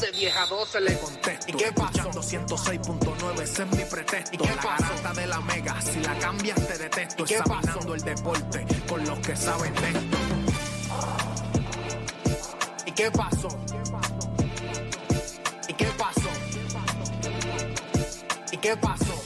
[0.00, 1.46] de 10 a 12 le contesto.
[1.48, 2.10] ¿Y qué pasó?
[2.10, 4.34] 106.9, ese es mi pretexto.
[4.34, 7.22] ¿Y qué la garata de la mega, si la cambias te detesto.
[7.22, 10.18] ¿Y qué Examinando el deporte con los que saben de esto.
[12.86, 13.48] ¿Y qué pasó?
[15.68, 16.30] ¿Y qué pasó?
[18.52, 19.04] ¿Y qué pasó?
[19.04, 19.25] La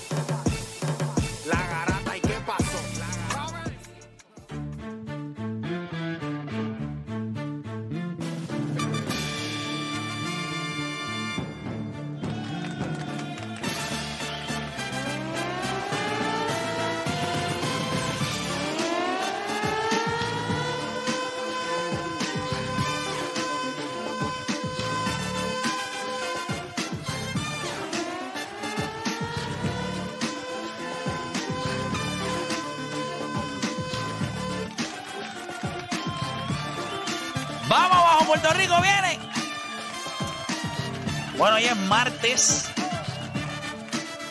[41.70, 42.68] es martes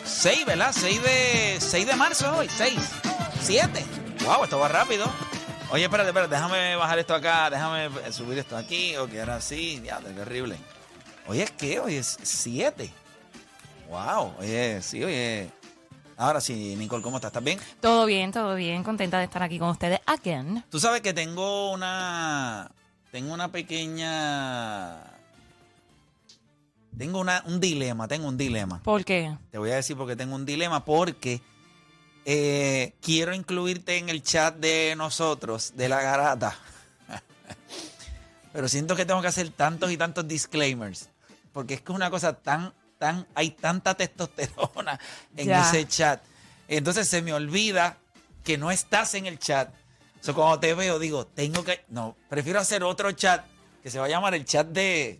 [0.04, 0.72] 6, ¿verdad?
[0.72, 2.78] 6 de, 6 de marzo hoy, 6,
[3.40, 3.84] 7.
[4.26, 5.06] Wow, esto va rápido.
[5.70, 8.96] Oye, espérate, espérate, déjame bajar esto acá, déjame subir esto aquí.
[8.96, 10.56] Ok, ahora sí, ya, qué horrible.
[11.26, 12.92] Hoy es qué, hoy es 7.
[13.88, 15.50] Wow, oye, sí, oye.
[16.18, 17.30] Ahora sí, Nicole, ¿cómo estás?
[17.30, 17.58] ¿Estás bien?
[17.80, 18.84] Todo bien, todo bien.
[18.84, 20.62] Contenta de estar aquí con ustedes again.
[20.68, 22.70] Tú sabes que tengo una.
[23.10, 25.19] Tengo una pequeña.
[27.00, 28.82] Tengo una, un dilema, tengo un dilema.
[28.82, 29.34] ¿Por qué?
[29.50, 31.40] Te voy a decir porque tengo un dilema, porque
[32.26, 36.54] eh, quiero incluirte en el chat de nosotros, de la garata.
[38.52, 41.08] Pero siento que tengo que hacer tantos y tantos disclaimers.
[41.54, 45.00] Porque es que es una cosa tan, tan, hay tanta testosterona
[45.38, 45.62] en Ya.
[45.62, 46.22] ese chat.
[46.68, 47.96] Entonces se me olvida
[48.44, 49.70] que no estás en el chat.
[50.20, 51.82] O sea, cuando te veo, digo, tengo que.
[51.88, 53.42] No, prefiero hacer otro chat
[53.82, 55.18] que se va a llamar el chat de,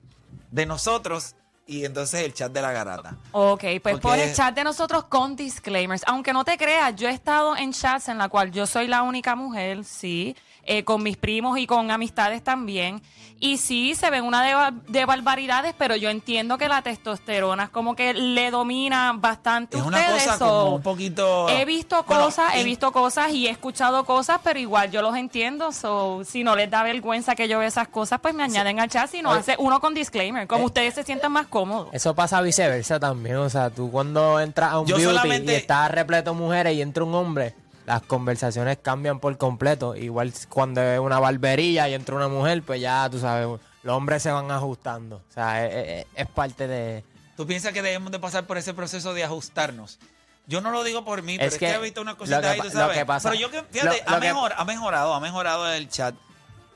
[0.51, 1.37] de nosotros
[1.71, 3.15] y entonces el chat de la garata.
[3.31, 6.03] Ok, pues Porque- por el chat de nosotros con disclaimers.
[6.09, 9.03] Aunque no te creas, yo he estado en chats en la cual yo soy la
[9.03, 13.03] única mujer, sí, eh, con mis primos y con amistades también.
[13.43, 17.71] Y sí, se ven una de, de barbaridades, pero yo entiendo que la testosterona es
[17.71, 20.22] como que le domina bastante Es a una ustedes.
[20.25, 21.48] cosa so, como un poquito.
[21.48, 25.16] He visto Bueno, cosas, he visto cosas y he escuchado cosas, pero igual yo los
[25.16, 25.72] entiendo.
[25.72, 28.91] So, si no les da vergüenza que yo vea esas cosas, pues me añaden al
[28.91, 29.09] chat.
[29.10, 31.89] Si no, hace uno con disclaimer, como Eh, ustedes se sientan más cómodos.
[31.92, 33.36] Eso pasa viceversa también.
[33.36, 36.74] O sea, tú cuando entras a un Yo beauty solamente- y está repleto de mujeres
[36.74, 37.54] y entra un hombre,
[37.91, 39.97] las conversaciones cambian por completo.
[39.97, 43.48] Igual cuando es una barbería y entra una mujer, pues ya tú sabes,
[43.83, 45.16] los hombres se van ajustando.
[45.28, 47.03] O sea, es, es- es parte de.
[47.37, 49.98] ¿Tú piensas que debemos de pasar por ese proceso de ajustarnos?
[50.47, 52.41] Yo no lo digo por mí, pero es, Es que, que he visto una cosita
[52.41, 52.97] que ahí, tú lo sabes.
[52.98, 55.69] que pasa- pero yo que, fíjate, lo- lo ha, que- mejor- ha mejorado, ha mejorado
[55.72, 56.15] el chat.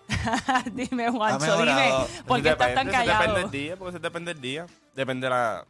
[0.72, 1.92] dime, Juancho, dime,
[2.26, 3.20] ¿por qué estás tan callado?
[3.20, 4.66] Depende del día, porque depende del día.
[4.94, 5.64] Depende de la,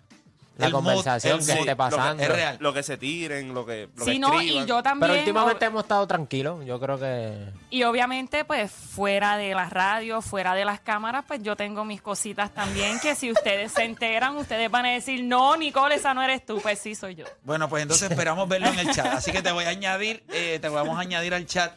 [0.56, 2.23] la el mood, conversación el que mood, esté lo que- pasando.
[2.23, 2.56] es real.
[2.61, 4.65] Lo que se tiren, lo que, lo Sí, que no, escriban.
[4.65, 5.11] y yo también.
[5.11, 6.65] Pero últimamente hemos estado tranquilos.
[6.65, 7.49] Yo creo que.
[7.71, 12.01] Y obviamente, pues fuera de las radios, fuera de las cámaras, pues yo tengo mis
[12.01, 16.23] cositas también que si ustedes se enteran, ustedes van a decir, no, Nicole, esa no
[16.23, 16.61] eres tú.
[16.62, 17.25] Pues sí, soy yo.
[17.43, 19.06] Bueno, pues entonces esperamos verlo en el chat.
[19.06, 21.73] Así que te voy a añadir, eh, te vamos a añadir al chat.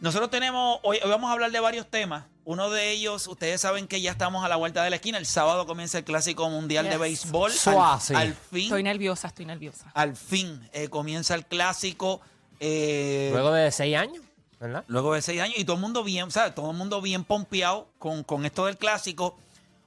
[0.00, 2.24] Nosotros tenemos, hoy, hoy vamos a hablar de varios temas.
[2.44, 5.16] Uno de ellos, ustedes saben que ya estamos a la vuelta de la esquina.
[5.16, 6.98] El sábado comienza el Clásico Mundial de.
[6.98, 7.50] Béisbol.
[7.52, 8.02] Suave.
[8.10, 9.90] Al, al fin, Estoy nerviosa, estoy nerviosa.
[9.94, 12.20] al fin eh, comienza el Clásico.
[12.60, 14.22] eh, Luego de seis años,
[14.60, 14.84] ¿verdad?
[14.88, 16.54] luego de seis años y todo el mundo bien, ¿sabes?
[16.54, 19.38] Todo el mundo bien pompeado con, con esto del clásico.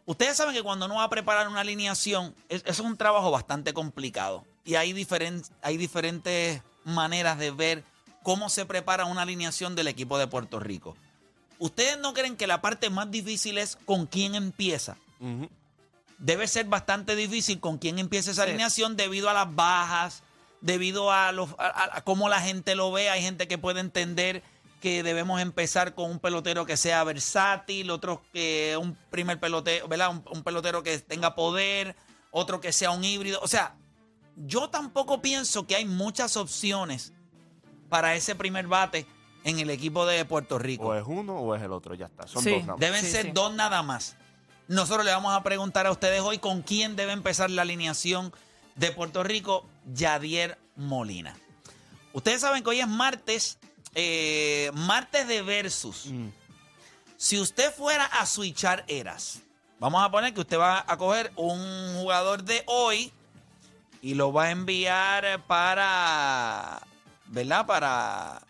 [0.08, 3.30] Ustedes saben que cuando uno va a preparar una alineación, es- eso es un trabajo
[3.30, 4.44] bastante complicado.
[4.66, 4.96] Y hay,
[5.62, 7.84] hay diferentes maneras de ver
[8.28, 10.98] cómo se prepara una alineación del equipo de Puerto Rico.
[11.60, 14.98] ¿Ustedes no creen que la parte más difícil es con quién empieza?
[16.18, 18.50] Debe ser bastante difícil con quién empieza esa Sí.
[18.50, 20.24] alineación debido a las bajas,
[20.60, 23.10] debido a, los, a, a- a cómo la gente lo ve.
[23.10, 24.44] Hay gente que puede entender
[24.82, 30.10] que debemos empezar con un pelotero que sea versátil, otros que un primer pelotero, ¿verdad?
[30.10, 31.96] Un, un pelotero que tenga poder,
[32.32, 33.40] otro que sea un híbrido.
[33.42, 33.78] O sea,
[34.36, 37.14] yo tampoco pienso que hay muchas opciones
[37.90, 39.06] para ese primer bate
[39.44, 40.88] en el equipo de Puerto Rico.
[40.88, 42.28] O es uno o es el otro, ya está.
[42.28, 42.52] Son Sí.
[42.52, 42.80] dos nada más.
[42.80, 43.32] Deben Sí, ser sí.
[43.34, 44.16] dos nada más.
[44.68, 48.34] Nosotros le vamos a preguntar a ustedes hoy con quién debe empezar la alineación
[48.76, 51.36] de Puerto Rico, Yadier Molina.
[52.14, 53.58] Ustedes saben que hoy es martes,
[53.96, 56.08] eh, martes de versus.
[56.08, 56.30] Mm.
[57.16, 59.40] Si usted fuera a switchar eras,
[59.80, 63.12] vamos a poner que usted va a coger un jugador de hoy
[64.02, 66.86] y lo va a enviar para,
[67.28, 67.66] ¿verdad?
[67.66, 68.42] Para...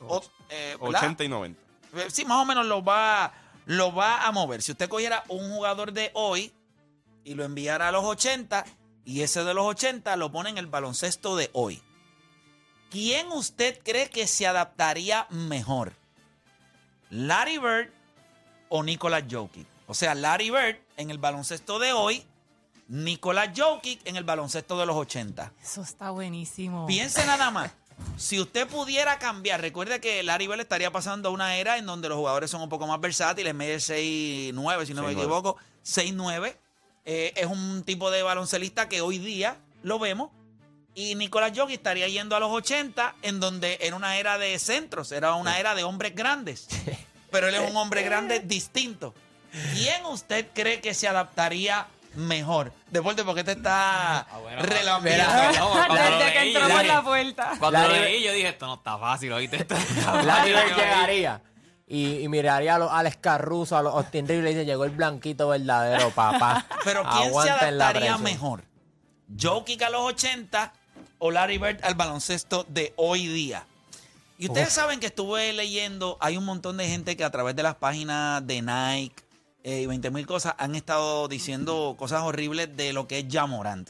[0.00, 1.00] o- eh, ¿verdad?
[1.02, 1.60] 80 y 90.
[1.94, 3.32] Eh, Sí, más o menos lo va,
[3.66, 4.62] lo va a mover.
[4.62, 6.52] Si usted cogiera un jugador de hoy
[7.24, 8.64] y lo enviara a los 80
[9.04, 11.82] y ese de los 80 lo pone en el baloncesto de hoy,
[12.90, 15.92] ¿quién usted cree que se adaptaría mejor?
[17.10, 17.90] ¿Larry Bird
[18.68, 19.66] o Nicolas Jokic?
[19.86, 22.24] O sea, Larry Bird en el baloncesto de hoy,
[22.88, 25.52] Nicolas Jokic en el baloncesto de los 80.
[25.62, 26.86] Eso está buenísimo.
[26.86, 27.72] Piense nada más.
[28.16, 32.08] Si usted pudiera cambiar, recuerde que Larry Bell estaría pasando a una era en donde
[32.08, 35.12] los jugadores son un poco más versátiles, medio 6'9, si no me 6'9.
[35.12, 36.56] equivoco, 6'9.
[37.04, 40.30] Eh, es un tipo de baloncelista que hoy día lo vemos.
[40.94, 45.10] Y Nicolás Jokic estaría yendo a los 80, en donde era una era de centros,
[45.10, 46.68] era una era de hombres grandes.
[47.30, 49.14] Pero él es un hombre grande distinto.
[49.74, 52.72] ¿Quién usted cree que se adaptaría mejor?
[52.90, 54.62] Deporte, porque te está Ah, bueno.
[54.62, 55.00] No,
[55.94, 57.52] Desde que entró por la puerta.
[57.58, 59.56] Cuando lo leí, yo dije, esto no está fácil, ¿oíste?
[59.56, 60.22] Esto está.
[60.44, 61.40] Bird llegaría
[61.86, 64.90] y, y miraría a los Alex Caruso, a los Austin y le dice, llegó el
[64.90, 66.64] blanquito verdadero, papá.
[66.84, 68.22] Pero ¿quién se Aguanten la adaptaría presión".
[68.22, 68.64] mejor?
[69.40, 70.72] ¿Jokic a los 80
[71.18, 73.64] o Larry Bird al baloncesto de hoy día?
[74.38, 74.74] Y ustedes Uf.
[74.74, 78.44] saben que estuve leyendo, hay un montón de gente que a través de las páginas
[78.46, 79.22] de Nike
[79.64, 83.88] eh, y 20 mil cosas han estado diciendo cosas horribles de lo que es Jamorant.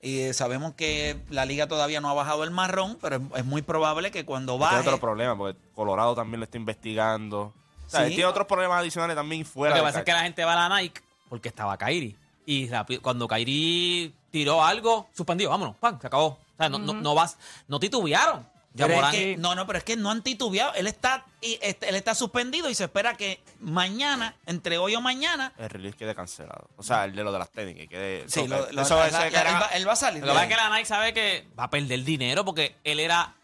[0.00, 3.44] Y eh, sabemos que la liga todavía no ha bajado el marrón, pero es, es
[3.44, 4.88] muy probable que cuando Tiene baje...
[4.88, 7.52] otro problema, porque Colorado también lo está investigando.
[7.86, 8.06] O sea, Sí.
[8.06, 10.44] él tiene otros problemas adicionales también fuera Lo que de pasa es que la gente
[10.44, 12.16] va a la Nike porque estaba Kairi.
[12.46, 16.26] Y rapi- cuando Kairi tiró algo, suspendido, vámonos, pan, se acabó.
[16.26, 17.36] O sea, no, no, no vas,
[17.68, 18.44] no titubearon.
[18.74, 20.72] Ya Pero es Morán- que- no, no, pero es que no han titubeado.
[20.74, 25.00] Él está, y, este, él está suspendido y se espera que mañana, entre hoy o
[25.02, 26.70] mañana, el release quede cancelado.
[26.76, 28.24] O sea, el de lo de las tenis, que quede...
[28.28, 30.20] Sí, lo- lo- eso- la- eso la- que era- él, va, él va a salir.
[30.22, 32.98] Lo que pasa es que la Nike sabe que va a perder dinero porque él
[33.00, 33.34] era.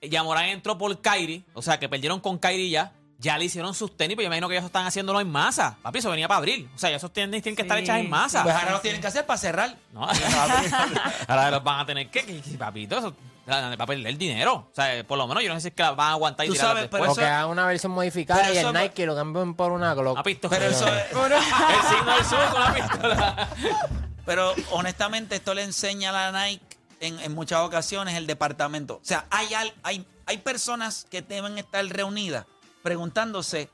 [0.00, 2.92] Yamorán entró por Kairi, o sea que perdieron con Kairi ya.
[3.20, 5.76] Ya le hicieron sus tenis, pero yo imagino que ellos están haciéndolo en masa.
[5.80, 6.68] Papi, eso venía para abril.
[6.74, 8.42] O sea, ya esos tenis tienen que estar Sí, hechas en masa.
[8.42, 9.76] Pues ahora lo tienen que hacer para cerrar.
[9.92, 10.08] No,
[11.28, 13.14] ahora los van a tener que, papito, eso
[13.50, 14.68] va a perder dinero.
[14.70, 16.46] O sea, por lo menos yo no sé si es que la van a aguantar
[16.46, 17.18] y Tú tirarlas sabes, pero después.
[17.18, 19.94] O que hagan una versión modificada pero y el eso- Nike lo cambien por una
[19.94, 20.16] Glock.
[20.16, 23.48] Papito, Pero eso es- el signo del sur con la pistola.
[24.24, 28.94] Pero honestamente, esto le enseña a la Nike en, en muchas ocasiones el departamento.
[28.94, 29.48] O sea, hay,
[29.82, 32.46] hay, hay personas que deben estar reunidas
[32.84, 33.68] preguntándose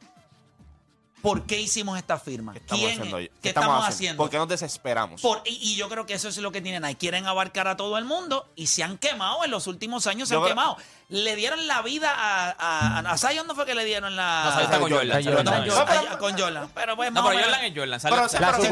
[1.23, 2.53] por qué hicimos esta firma.
[2.53, 3.19] ¿Qué estamos ¿Quién haciendo?
[3.19, 3.31] es?
[3.43, 4.23] ¿Qué estamos haciendo?
[4.23, 5.21] ¿Por qué nos desesperamos?
[5.21, 6.95] Por- y, y yo creo que eso es lo que tienen ahí.
[6.95, 10.35] Quieren abarcar a todo el mundo y se han quemado en los últimos años, se
[10.35, 10.77] Yo han creo- quemado.
[11.11, 14.43] Le dieron la vida a, a, a, a Zion, no fue que le dieron la.
[14.45, 16.19] No, Zion está con Jordan.
[16.19, 16.71] Con Jordan.
[16.75, 18.01] Pero pues No, pero Jordan es Jordan.
[18.01, 18.65] sale- Pero- sale- La pero-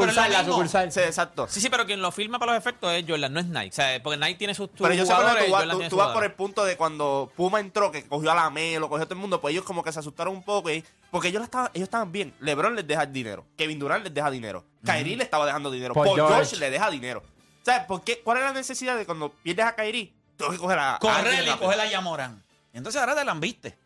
[0.52, 0.90] sucursal, la.
[0.90, 1.46] Sí, exacto.
[1.48, 3.70] Sí, sí, pero quien lo firma para los efectos es Jordan, no es Nike.
[3.70, 6.32] O sea, porque Nike tiene sus, Pero yo sé que tú, tú- vas por el
[6.34, 9.40] punto de cuando Puma entró, que cogió a la Melo, cogió a todo el mundo,
[9.40, 12.34] pues ellos como que se asustaron un poco, y- porque ellos, estaban, ellos estaban bien.
[12.40, 16.06] LeBron les deja dinero, Kevin Durant les deja dinero, Kyrie le estaba dejando dinero, Paul
[16.06, 16.34] Paul, George.
[16.34, 17.22] George le deja dinero.
[17.62, 18.20] ¿Sabes por qué?
[18.22, 20.98] ¿Cuál es la necesidad de cuando pierdes a Kairi, tengo que coger a.
[21.00, 22.42] Correr y coger a Yamorán.
[22.72, 23.76] Entonces ahora te la han viste.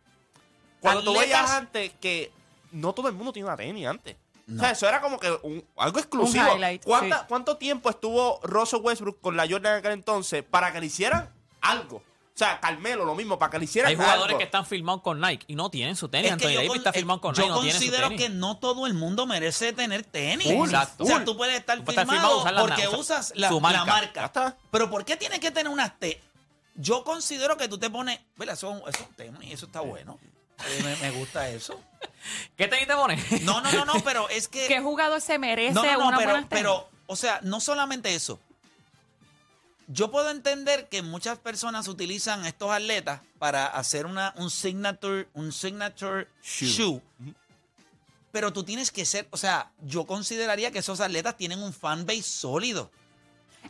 [0.81, 2.33] Cuando tú veías antes que
[2.73, 4.17] no todo el mundo tiene una tenis antes.
[4.47, 4.57] No.
[4.57, 6.55] O sea, eso era como que un- algo exclusivo.
[6.55, 7.25] Un ¿Cuánta- sí.
[7.29, 11.31] ¿Cuánto tiempo estuvo Russell Westbrook con la Jordan en aquel entonces para que le hicieran
[11.61, 12.03] algo?
[12.41, 14.39] O sea, Carmelo, lo mismo, para que le hicieran Hay jugadores algo.
[14.39, 16.31] que están firmados con Nike y no tienen su tenis.
[16.31, 18.23] Es que Anthony yo, Davis con- está firmado con yo Nike, tiene su considero tenis.
[18.23, 20.47] que no todo el mundo merece tener tenis.
[20.51, 21.05] Full, Exacto.
[21.05, 23.85] O sea, tú puedes estar Tú puedes estar firmado firmado, usar la- porque usas la,
[23.85, 24.57] marca.
[24.71, 26.17] Pero ¿por qué tienes que tener unas tenis?
[26.77, 28.55] Yo considero que tú te pones, ¿verdad?
[28.55, 30.19] Eso, eso es un tenis, eso está bueno.
[30.67, 31.79] Eh, me, me gusta eso.
[32.57, 33.43] ¿Qué tenis te pones?
[33.43, 34.67] No, no, no, no, pero es que...
[34.67, 36.63] ¿Qué jugador se merece No, no, no, una pero, buena tenis?
[36.63, 38.41] pero, o sea, no solamente eso.
[39.93, 45.51] Yo puedo entender que muchas personas utilizan estos atletas para hacer una, un signature, un
[45.51, 47.03] signature shoe.
[48.31, 52.23] Pero tú tienes que ser, o sea, yo consideraría que esos atletas tienen un fanbase
[52.23, 52.89] sólido.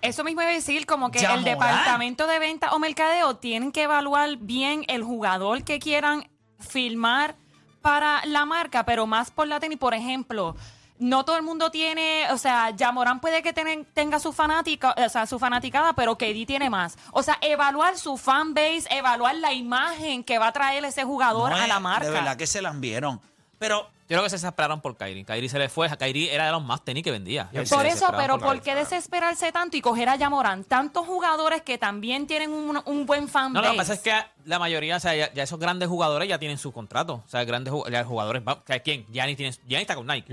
[0.03, 3.73] Eso mismo iba a decir, como que Ya, el departamento de venta o mercadeo tienen
[3.73, 7.35] que evaluar bien el jugador que quieran filmar
[7.81, 9.79] para la marca, pero más por la tenis.
[9.79, 10.55] Por ejemplo,
[11.01, 15.09] no todo el mundo tiene, o sea, Yamorán puede que tenen- tenga su fanática, o
[15.09, 16.97] sea, su fanaticada, pero KD tiene más.
[17.13, 21.57] O sea, evaluar su fanbase, evaluar la imagen que va a traer ese jugador No
[21.57, 22.05] a la marca.
[22.07, 23.21] De verdad que se las vieron.
[23.59, 25.25] Pero Yo creo que se desesperaron por Kyrie.
[25.25, 25.89] Kyrie se le fue.
[25.97, 27.49] Kyrie era de los más tenis que vendía.
[27.53, 30.65] Por Se eso, pero por ¿por qué desesperarse tanto y coger a Yamorán?
[30.65, 34.13] Tantos jugadores que también tienen un, un buen fan No, lo que pasa es que
[34.47, 37.23] la mayoría, o sea, ya, ya esos grandes jugadores ya tienen su contrato.
[37.25, 38.43] O sea, grandes ya jugadores.
[38.83, 39.07] ¿Quién?
[39.13, 40.27] Giannis tiene, Giannis está con Nike.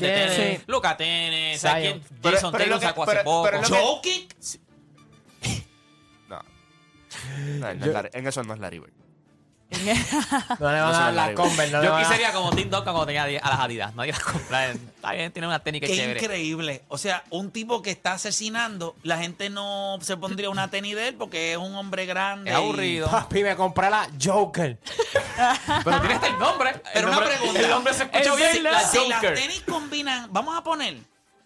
[0.00, 1.54] Tiene.
[1.54, 2.00] O sea, Zion.
[2.00, 2.18] ¿quién?
[2.20, 3.50] Pero- Jason Taylor sacó hace poco.
[3.62, 4.36] Jokic,
[6.28, 6.38] No.
[7.58, 8.92] No, no es Larry- en eso no es Larry Bird.
[10.60, 11.34] No le van No a dar la las.
[11.34, 11.72] Converse.
[11.72, 13.94] No Yo van a- quisiera como Tim Duncan cuando tenía a las Adidas.
[13.94, 14.70] Nadie las compra.
[14.70, 16.20] Está bien, tiene una tenis que es qué chévere.
[16.20, 16.82] increíble.
[16.88, 21.08] O sea, un tipo que está asesinando, la gente no se pondría una tenis de
[21.08, 22.50] él porque es un hombre grande.
[22.50, 23.10] Es y- aburrido.
[23.10, 24.78] Papi, me compré la Joker.
[25.84, 26.72] Pero tiene hasta el nombre.
[26.92, 27.60] Pero el una nombre, pregunta.
[27.60, 28.62] El nombre se escuchó Es bien.
[28.64, 30.96] La Si las tenis combinan, vamos a poner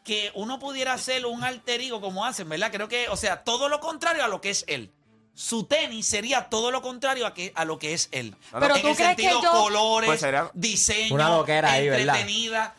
[0.04, 2.70] que uno pudiera hacer un alter ego como hacen, ¿verdad?
[2.72, 4.92] Creo que, o sea, todo lo contrario a lo que es él.
[5.36, 8.34] Su tenis sería todo lo contrario a, que, a lo que es él.
[8.50, 11.88] Pero en tú el crees que sentido yo- colores, Pues sería- diseño, Una loquera ahí,
[11.90, 12.16] ¿verdad?
[12.16, 12.74] entretenida.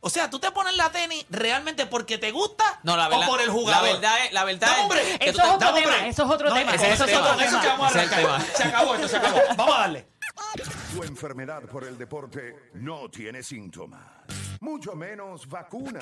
[0.00, 3.28] O sea, tú te pones la tenis realmente porque te gusta No, la verdad.
[3.28, 3.86] o por el jugador.
[3.86, 4.32] La verdad es.
[4.32, 5.18] La verdad Dame es un break.
[5.20, 6.10] que Eso te- es otro Dame un tema, break.
[6.10, 6.74] eso es otro No, tema.
[6.74, 7.44] ese ese es otro tema.
[7.44, 8.42] Eso que vamos a Ese es el arrancar.
[8.42, 8.56] tema.
[8.56, 9.38] Se acabó esto, se acabó.
[9.56, 10.06] Vamos a darle.
[10.94, 14.00] Tu enfermedad por el deporte no tiene síntomas,
[14.60, 16.00] mucho menos vacuna.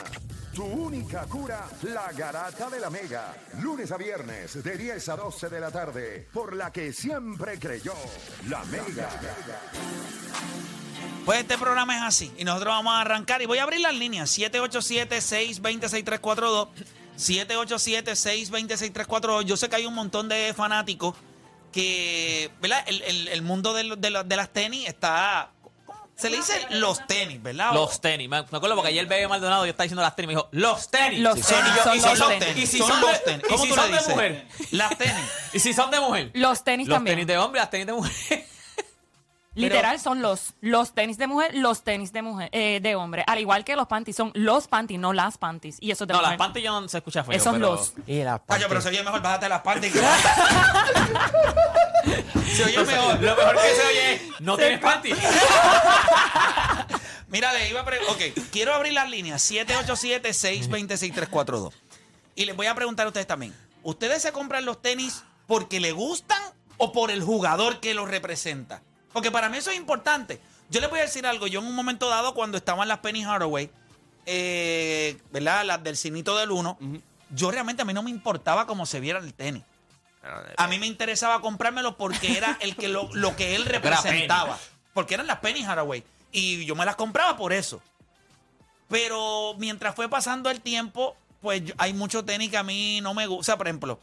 [0.52, 3.32] Tu única cura, la garata de la mega.
[3.60, 7.94] Lunes a viernes de 10 a 12 de la tarde, por la que siempre creyó,
[8.48, 9.08] la mega.
[11.24, 13.94] Pues este programa es así y nosotros vamos a arrancar y voy a abrir las
[13.94, 16.68] líneas 787-620-6342
[17.18, 21.14] 787-620-6342 Yo sé que hay un montón de fanáticos
[21.70, 22.84] que, ¿verdad?
[22.86, 25.52] El, mundo de las tenis está...
[26.18, 27.72] Se le dice los tenis, ¿verdad?
[27.72, 28.28] Los tenis.
[28.28, 30.26] Me me acuerdo porque ayer Bebe Maldonado yo estaba diciendo las tenis.
[30.26, 31.20] Me dijo, los tenis.
[31.20, 32.56] Los Sí, tenis, y yo- son y los si son- tenis.
[32.56, 33.42] Y si Son son los tenis.
[33.44, 34.14] y ¿Cómo si tú le son de dices?
[34.14, 34.46] mujer.
[34.72, 35.24] Las tenis.
[35.52, 36.30] Y si son de mujer.
[36.34, 37.16] Los tenis Los también.
[37.16, 38.46] tenis de hombre, las tenis de mujer.
[39.62, 43.24] Literal son los los tenis de mujer, los tenis de mujer eh, de hombre.
[43.26, 45.76] Al igual que los panties son los panties, no las panties.
[45.80, 47.34] Y eso de No, las panties yo no se escucha feo.
[47.34, 47.92] Esos pero- los.
[48.06, 48.82] Y las Cayo, pero panties.
[48.84, 49.92] se oye mejor, bájate las panties.
[49.92, 50.00] que-
[52.54, 53.20] se oye mejor.
[53.20, 55.16] Lo mejor que se oye es, no tienes panties.
[57.28, 58.14] Mira, le iba a preguntar.
[58.14, 61.72] Ok, quiero abrir las líneas 787-626-342.
[62.34, 63.54] Y les voy a preguntar a ustedes también.
[63.82, 66.40] ¿Ustedes se compran los tenis porque le gustan
[66.78, 68.80] o por el jugador que los representa?
[69.18, 70.40] Porque para mí eso es importante.
[70.70, 71.48] Yo les voy a decir algo.
[71.48, 73.68] Yo en un momento dado, cuando estaban las Penny Hardaway,
[74.26, 75.64] eh, ¿verdad?
[75.64, 76.78] Las del cinito del 1,
[77.30, 79.64] yo realmente a mí no me importaba cómo se viera el tenis.
[80.56, 84.56] A mí me interesaba comprármelo porque era el que lo, lo que él representaba.
[84.94, 86.04] Porque eran las Penny Haraway.
[86.30, 87.82] Y yo me las compraba por eso.
[88.88, 93.26] Pero mientras fue pasando el tiempo, pues hay mucho tenis que a mí no me
[93.26, 93.40] gusta.
[93.40, 93.98] O sea, por ejemplo,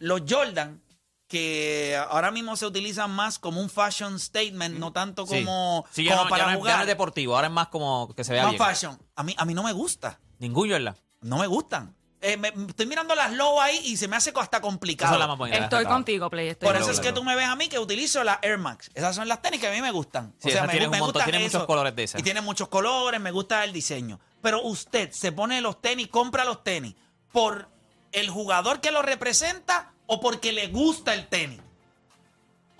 [0.00, 0.80] los Jordan,
[1.28, 5.44] que ahora mismo se utilizan más como un fashion statement, no tanto Sí.
[5.44, 6.76] como, Sí, ya como no, para ya no es- ya jugar.
[6.76, 8.62] no es deportivo, ahora es más como que se vea más bien.
[8.64, 8.98] fashion.
[9.14, 10.18] A mí, a mí no me gusta.
[10.38, 10.96] Ningún Jordan.
[11.20, 11.94] No me gustan.
[12.20, 15.10] Eh, me- estoy mirando las low ahí y se me hace hasta complicado.
[15.10, 15.58] Esa es la más bonita.
[15.58, 16.48] Estoy contigo, Play.
[16.48, 18.90] Estoy Por eso es que tú me ves a mí que utilizo la Air Max.
[18.94, 20.34] Esas son las tenis que a mí me gustan.
[20.38, 21.38] Sí, esas me, me un montón, eso.
[21.40, 22.20] muchos colores de esas.
[22.20, 24.18] Y tienen muchos colores, me gusta el diseño.
[24.42, 26.96] Pero usted se pone los tenis, compra los tenis
[27.30, 27.68] por
[28.10, 31.60] el jugador que lo representa o porque le gusta el tenis.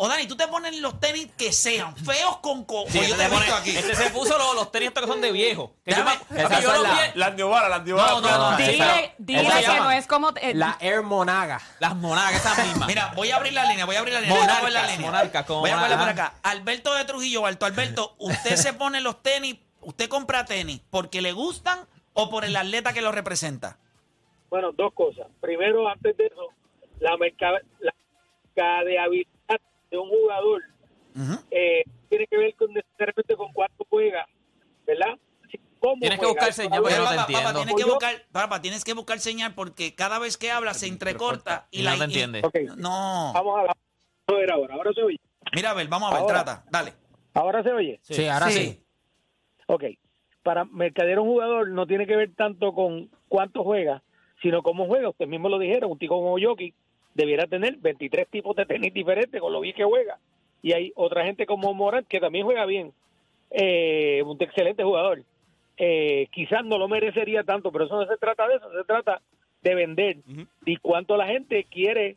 [0.00, 2.84] O Dani, tú te pones los tenis que sean feos con co.
[2.86, 3.76] Sí, Pues yo este te he se visto pone- aquí.
[3.76, 5.74] Este se puso los, los tenis estos que son de viejo.
[5.84, 7.36] Que esas yo son los las- Las.
[7.36, 9.84] No, no, no, Sí, Dile, dile ¿cómo se que llama?
[9.84, 10.30] no es como...
[10.40, 11.60] eh, La Air Monaga.
[11.80, 12.86] Las monagas, esas mismas.
[12.86, 14.36] Mira, voy a abrir la línea, voy a abrir la línea.
[14.36, 15.06] voy a Monarcas, la línea.
[15.10, 16.26] monarcas, como voy a cogerla por monarcas.
[16.28, 16.38] acá.
[16.48, 17.66] Alberto de Trujillo Alto.
[17.66, 21.80] Alberto, ¿usted se pone los tenis, usted compra tenis porque le gustan
[22.12, 23.78] o por el atleta que lo representa?
[24.48, 25.26] Bueno, dos cosas.
[25.40, 26.50] Primero, antes de eso,
[27.00, 27.94] la, merca- la
[28.44, 30.62] mercadeabilidad de un jugador
[31.50, 34.26] eh, tiene que ver con necesariamente con cuánto juega,
[34.86, 35.18] ¿verdad?
[36.00, 39.54] Tienes que buscar señal, Pero, no papá, tienes que buscar, papá, tienes que buscar señal
[39.54, 42.42] porque cada vez que habla se entrecorta y Y la no te y- entiende.
[42.76, 43.30] No.
[43.32, 43.58] vamos
[44.26, 44.74] a ver, ahora.
[44.74, 45.16] Ahora se oye.
[45.54, 46.44] Mira, a ver, vamos a ver, Ahora.
[46.44, 46.64] trata.
[46.70, 46.94] Dale.
[47.34, 48.00] Ahora se oye.
[48.02, 48.82] Sí, ahora sí.
[49.66, 49.84] Ok.
[50.42, 54.02] Para mercadear un jugador no tiene que ver tanto con cuánto juega,
[54.42, 55.10] sino cómo juega.
[55.10, 56.74] Usted mismo lo dijeron, un tipo como Jokic
[57.18, 60.18] debiera tener 23 tipos de tenis diferentes con lo bien que juega.
[60.62, 62.92] Y hay otra gente como Morant que también juega bien.
[63.50, 65.24] Eh, un excelente jugador.
[65.76, 69.20] Eh, quizás no lo merecería tanto, pero eso no se trata de eso, se trata
[69.62, 70.16] de vender
[70.64, 72.16] y cuánto la gente quiere,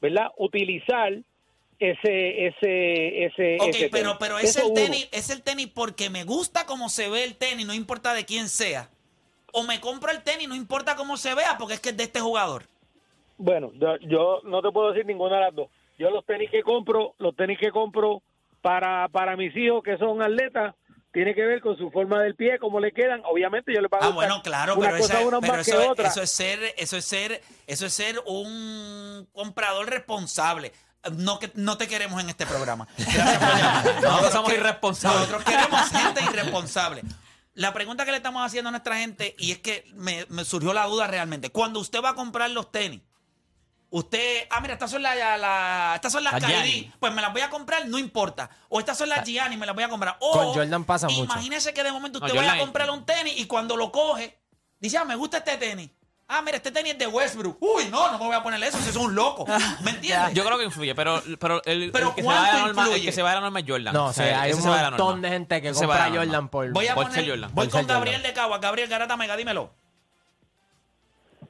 [0.00, 0.28] ¿verdad?
[0.38, 1.12] Utilizar
[1.78, 4.16] ese ese ese Ok, ese pero, tenis.
[4.18, 4.74] pero es Eso el uno.
[4.74, 8.24] tenis, es el tenis porque me gusta cómo se ve el tenis, no importa de
[8.24, 8.88] quién sea.
[9.52, 12.04] O me compro el tenis, no importa cómo se vea, porque es que es de
[12.04, 12.64] este jugador.
[13.38, 15.68] Bueno, yo, yo no te puedo decir ninguna de las dos.
[15.98, 18.22] Yo los tenis que compro, los tenis que compro
[18.60, 20.74] para, para mis hijos que son atletas,
[21.12, 23.22] tiene que ver con su forma del pie, cómo le quedan.
[23.24, 25.76] Obviamente yo le pago Ah, bueno, claro, una pero, cosa esa- una pero más eso,
[25.78, 26.08] que es, otra.
[26.08, 30.72] eso es ser, eso es ser, eso es ser un comprador responsable.
[31.16, 32.86] No que no te queremos en este programa.
[32.98, 34.02] Gracias.
[34.02, 35.20] Nosotros somos que- irresponsables.
[35.30, 37.02] Nosotros queremos gente irresponsable.
[37.54, 40.72] La pregunta que le estamos haciendo a nuestra gente, y es que me, me surgió
[40.72, 41.50] la duda realmente.
[41.50, 43.00] Cuando usted va a comprar los tenis,
[43.90, 46.92] usted, ah, mira, estas son las, la- estas son las Las Gianni.
[47.00, 48.50] pues me las voy a comprar, no importa.
[48.68, 50.16] O estas son las Gianni, me las voy a comprar.
[50.20, 51.24] O, Con Jordan pasa mucho.
[51.24, 53.90] Imagínese que de momento No, usted vaya a Jordan- comprar un tenis y cuando lo
[53.92, 54.38] coge,
[54.80, 55.90] dice, ah, me gusta este tenis.
[56.30, 57.56] Ah, mira, este tenis es de Westbrook.
[57.58, 59.46] Uy, no, no me voy a poner eso, si es un loco.
[59.80, 60.34] ¿Me entiendes?
[60.34, 62.66] Yo creo que influye, pero, pero, el, Pero el que se ¿cuánto va de la
[62.66, 63.06] norma, el influye?
[63.06, 63.94] que se va de la norma es Jordan.
[63.94, 65.22] No, O sea, hay ese un se va de la montón norma.
[65.22, 66.26] de gente que Ese se va de compra la norma.
[66.34, 67.50] Jordan por, voy a por poner, ser Jordan.
[67.54, 68.30] voy por con ser Gabriel Jordan.
[68.30, 68.58] de Cagua.
[68.58, 69.72] Gabriel Garata Mega, dímelo.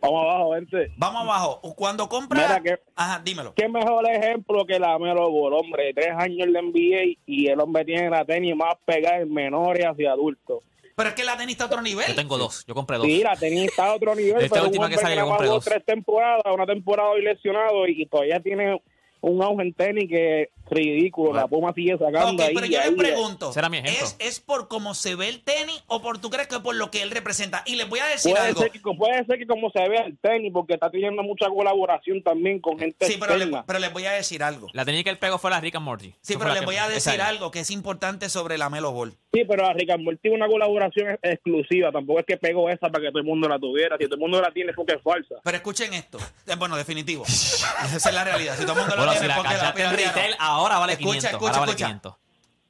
[0.01, 0.93] Vamos abajo, gente.
[0.97, 1.61] Vamos abajo.
[1.75, 2.41] Cuando compra...
[2.47, 3.53] Mira que- Ajá, dímelo.
[3.55, 5.93] Qué mejor ejemplo que la Melo Ball, hombre.
[5.95, 10.13] Tres años de NBA y el hombre tiene la tenis más pegada en menores hacia
[10.13, 10.63] adultos.
[10.95, 12.07] Pero es que la tenis está a otro nivel.
[12.09, 13.07] Yo tengo dos, yo compré dos.
[13.07, 14.37] Sí, la tenis está a otro nivel.
[14.43, 15.65] Esta pero un última que salió, compré dos.
[15.65, 18.81] tres temporadas, una temporada hoy lesionado y, y todavía tiene
[19.21, 21.33] un auge en tenis que es ridículo.
[21.35, 22.55] La Puma sigue sacando Ok, ahí.
[22.55, 24.05] pero yo ahí, les pregunto, mi ejemplo.
[24.07, 26.91] ¿es, ¿es por cómo se ve el tenis o por tú crees que por lo
[26.91, 27.63] que él representa?
[27.67, 28.61] Y les voy a decir Puede algo.
[28.61, 32.23] ser, que, puede ser que como se ve el tenis, porque está teniendo mucha colaboración
[32.23, 33.65] también con gente Sí, pero, le- externa.
[33.67, 34.69] pero les voy a decir algo.
[34.73, 36.15] La tenía que él pegó fue la Rick and Morty.
[36.21, 39.13] Sí, pero la les voy a decir algo que es importante sobre la Melo Ball.
[39.33, 41.93] Sí, pero la Rick and Morty tiene una colaboración ex- exclusiva.
[41.93, 43.97] Tampoco es que pegó esa para que todo el mundo la tuviera.
[43.99, 45.37] Si todo el mundo la tiene, es porque es falsa.
[45.45, 46.19] Pero escuchen esto.
[46.47, 47.25] Eh, Bueno, definitivo.
[47.29, 48.57] Esa es la realidad.
[48.57, 50.37] Si todo el mundo Bueno, si tiene, la porque la cachaste en piratearon.
[50.59, 51.31] Ahora vale Escucha, 500.
[51.31, 51.87] escucha, ahora vale escucha.
[51.87, 52.15] 500.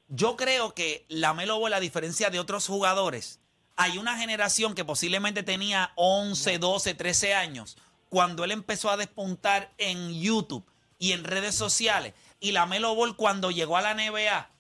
[0.08, 3.40] Yo creo que la Melo Ball, a diferencia de otros jugadores,
[3.76, 7.76] hay una generación que posiblemente tenía 11, 12, 13 años
[8.08, 10.64] cuando él empezó a despuntar en YouTube
[10.98, 12.14] y en redes sociales.
[12.40, 14.50] Y la Melo Ball cuando llegó a la NBA,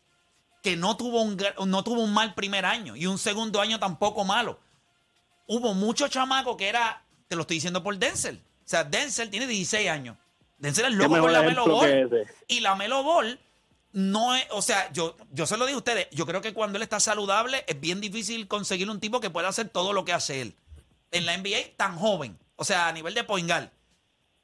[0.62, 1.36] que no tuvo un,
[1.66, 4.60] no tuvo un mal primer año y un segundo año tampoco malo.
[5.46, 8.42] Hubo muchos chamacos que era, te lo estoy diciendo por Denzel.
[8.64, 10.16] O sea, Denzel tiene 16 años.
[10.58, 12.26] Denzel es loco con la Melo Ball.
[12.46, 13.38] Y la Melo Ball
[13.92, 16.76] no es, o sea, yo, yo se lo digo a ustedes, yo creo que cuando
[16.76, 20.12] él está saludable es bien difícil conseguir un tipo que pueda hacer todo lo que
[20.12, 20.56] hace él.
[21.10, 23.72] En la NBA tan joven, o sea, a nivel de poingal.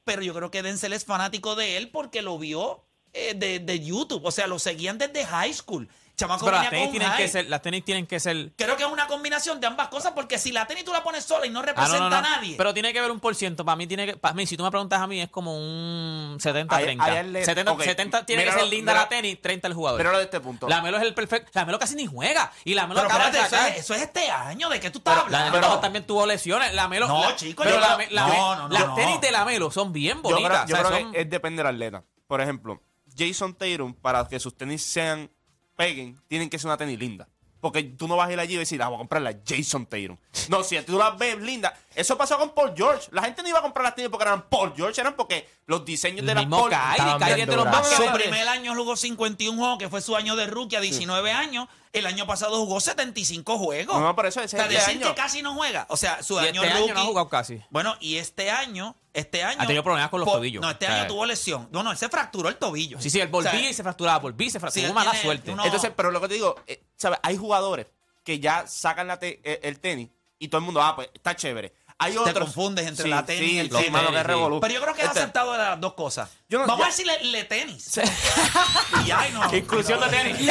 [0.05, 3.81] Pero yo creo que Denzel es fanático de él porque lo vio eh, de, de
[3.81, 5.89] YouTube, o sea, lo seguían desde high school.
[6.17, 7.23] Chamaco Pero las venía tenis, con tienen hype.
[7.25, 8.53] que ser, las tenis tienen que ser.
[8.57, 11.25] Creo que es una combinación de ambas cosas porque si la tenis tú la pones
[11.25, 12.17] sola y no Ah, representa no, no, no.
[12.17, 12.55] a nadie.
[12.57, 13.65] Pero tiene que haber un por ciento.
[13.65, 16.39] Para mí, tiene que, para mí, si tú me preguntas a mí, es como un
[16.39, 17.05] 70-30.
[17.05, 19.43] Ahí- ahí él le- 70, ok, 70 tiene que míralo- ser linda mira- la tenis,
[19.43, 19.99] 30 el jugador.
[19.99, 20.69] Pero de este punto.
[20.69, 21.51] La Melo es el perfecto.
[21.55, 22.53] La Melo casi ni juega.
[22.65, 23.73] Y la Melo Pero acaba de espérate, eso sacar.
[23.79, 25.61] es, eso es este año, ¿de qué tú estás La hablando?
[25.61, 26.73] Melo también tuvo lesiones.
[26.75, 27.09] La Melo.
[27.09, 28.95] No, la- chico, pero yo la, creo- la- no, no, no, las no.
[28.95, 30.69] tenis de la Melo son bien Yo creo, bonitas.
[30.69, 32.05] yo o sea, creo son- que es depende del atleta.
[32.27, 32.81] Por ejemplo,
[33.17, 35.31] Jason Tatum, para que sus tenis sean
[35.77, 37.29] peguen, tienen que ser una tenis linda.
[37.61, 39.87] Porque tú no vas a ir allí y decir, ah, voy a comprar la Jason
[39.87, 40.19] Tatum.
[40.51, 43.09] No, si tú las ves linda, Eso pasó con Paul George.
[43.13, 45.85] La gente no iba a comprar las tenis porque eran Paul George, eran porque los
[45.85, 46.71] diseños El de las mismo Paul...
[46.71, 50.47] Kyrie, Kyrie de los Su primer año jugó 51 juegos, que fue su año de
[50.47, 51.69] rookie a 19 años.
[51.93, 54.01] El año pasado jugó 75 juegos.
[54.01, 55.15] No, por eso ese o sea, este decir año.
[55.15, 55.87] que casi no juega.
[55.89, 56.93] O sea, su Y año este año rookie.
[56.95, 57.63] no ha jugado casi.
[57.71, 59.63] Bueno, y este año, este año.
[59.63, 60.61] Ha tenido problemas con los por- tobillos.
[60.61, 61.69] No, este año tuvo lesión.
[61.71, 63.01] No, no, él se fracturó el tobillo.
[63.01, 64.89] Sí, sí, él O sea, volvía y se fracturaba, volvía y se fracturaba.
[64.89, 65.53] Sí, Tuvo mala tiene suerte.
[65.53, 67.21] uno- Entonces, pero lo que te digo, eh, ¿sabes?
[67.23, 67.87] Hay jugadores
[68.25, 70.09] que ya sacan la te- eh, el tenis
[70.41, 71.73] y todo el mundo, ah, pues está chévere.
[71.99, 73.91] Hay Te confundes entre Sí, la tenis sí, y el sí, tenis.
[73.93, 76.29] Pero yo creo que es Este- aceptado de las dos cosas.
[76.49, 77.99] Yo no- Vamos ya- a decirle le tenis.
[79.07, 79.55] y ay, no.
[79.57, 80.51] Inclusión de tenis.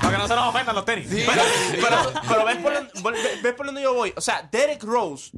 [0.00, 1.06] Para que no se nos ofendan los tenis.
[1.10, 1.42] Pero,
[1.80, 4.12] pero, pero ves, por donde, ves- por donde yo voy.
[4.16, 5.30] O sea, Derek Rose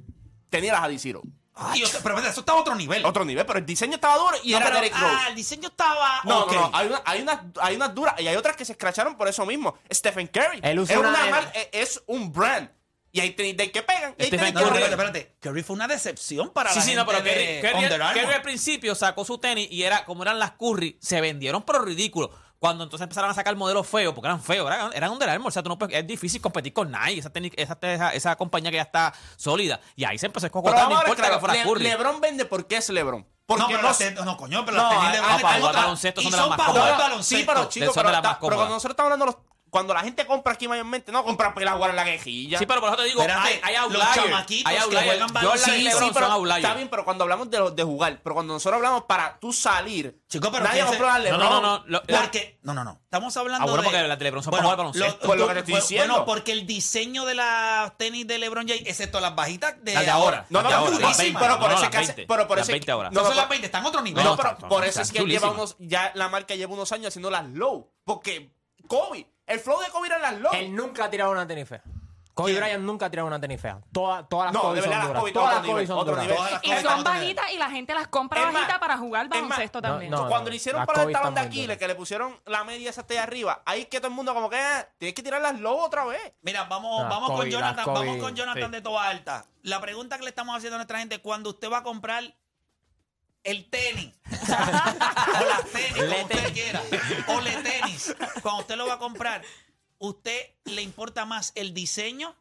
[0.48, 1.22] tenía las Adizero.
[1.58, 3.04] Ay, pero eso está a otro nivel.
[3.06, 5.14] Otro nivel, pero el diseño estaba duro y No, era pero, Derek Rose.
[5.18, 6.20] ah, el diseño estaba.
[6.24, 6.52] No, ok.
[6.52, 6.70] no, no.
[6.74, 9.44] Hay, una- hay, unas, hay unas duras y hay otras que se escracharon por eso
[9.46, 9.74] mismo.
[9.92, 10.60] Stephen Curry.
[10.62, 11.40] Él usa es, una- una
[11.72, 12.68] es un brand.
[13.16, 14.14] Y hay tenis de que pegan.
[14.18, 15.36] y hay Stephen tenis No, que no, no espérate, espérate.
[15.40, 18.14] Curry fue una decepción para Sí, la sí, gente no, pero de Under Armour.
[18.22, 21.78] Kerry al principio sacó su tenis y era como eran las Curry, se vendieron pero
[21.80, 22.30] ridículo.
[22.58, 25.50] Cuando entonces empezaron a sacar modelos feos, porque eran feos, eran, eran Under Armour, o
[25.50, 28.70] sea, tú no puedes- es difícil competir con Nike, esa, técnica- esa, esa, esa compañía
[28.70, 29.78] que ya está sólida.
[29.94, 31.54] Y ahí se empezó a Pero escocotar, no vamos a ver, importa claro, que fuera
[31.54, 31.84] Le- Curry.
[31.84, 33.26] LeBron vende porque es LeBron.
[33.46, 35.18] Porque No, pero no las se- ten- no, coño, pero No, las tenis hay- de
[35.26, 37.36] hay están otras- baloncesto y son de son las más para No, no, baloncesto.
[37.36, 40.00] Sí, pero chicos, son de pero, las cuando nosotros estamos hablando de los- cuando la
[40.00, 42.58] gente compra aquí mayormente, no compra para ir a jugar en la quejilla.
[42.58, 44.14] Sí, pero por eso te digo, Espérate, hay, hay los outliers.
[44.14, 45.06] chamaquitos Hay que outliers.
[45.06, 45.74] juegan Jordan baloncesto.
[45.76, 46.58] y Sí, Sí, pero outliers.
[46.64, 50.18] está bien, pero cuando hablamos de, de jugar, pero cuando nosotros hablamos para tú salir,
[50.28, 52.72] Chico, pero nadie ¿quién se- compró a No, no, no, no, lo- la- Porque, no,
[52.74, 53.00] no, no.
[53.04, 53.88] Estamos hablando Ah, bueno, de...
[53.98, 55.26] porque de LeBron son para jugar baloncesto.
[55.26, 56.12] Pues lo que te estoy fue- diciendo.
[56.14, 60.04] Bueno, porque el diseño de las tenis de LeBron James, excepto las bajitas de Las
[60.04, 60.46] de ahora.
[60.50, 62.26] No, no, no, ahora, no, las sí, 20, pero por eso las que hace- 20,
[62.26, 63.10] pero por eso- 20 ahora.
[63.10, 64.24] No, son las 20, están a otro nivel.
[64.24, 67.30] No, pero por eso es que lleva unos, ya la marca lleva unos años haciendo
[67.30, 67.90] las low.
[68.04, 68.52] Porque
[68.86, 70.52] Kobe, el flow de Kobe era las low.
[70.54, 71.82] Él nunca ha tirado una tenis fea.
[72.36, 72.62] Kobe ¿Quién?
[72.62, 73.80] Bryant nunca ha tirado una tenis fea.
[73.90, 75.20] Todas, todas las No, Kobe de son verdad, las duras.
[75.22, 76.28] Kobe, Todas las Kobe son duras.
[76.62, 79.88] Y son bajitas y la gente las compra Es más, bajitas para jugar baloncesto no,
[79.88, 80.10] también.
[80.10, 83.06] no, Cuando le hicieron para el talón de Aquiles, que le pusieron la media esa
[83.08, 85.78] ahí arriba, ahí que todo el mundo como que eh, tienes que tirar las low
[85.78, 86.34] otra vez.
[86.42, 88.70] Mira, vamos, vamos con Jonathan, vamos con Jonathan sí.
[88.70, 89.46] de Toa Alta.
[89.62, 92.34] La pregunta que le estamos haciendo a nuestra gente, cuando usted va a comprar
[93.46, 96.82] el tenis, o las tenis, como usted quiera,
[97.28, 99.42] o le tenis, cuando usted lo va a comprar,
[99.98, 102.34] ¿usted le importa más el diseño